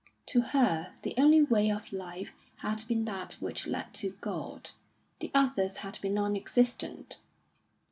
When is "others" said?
5.31-5.77